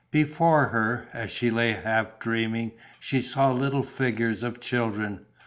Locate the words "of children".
4.41-5.27